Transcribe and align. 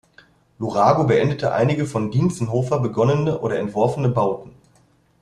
Lurago 0.57 1.03
beendete 1.03 1.51
einige 1.51 1.85
von 1.85 2.09
Dientzenhofer 2.09 2.79
begonnene 2.79 3.37
oder 3.41 3.59
entworfene 3.59 4.09
Bauten. 4.09 4.55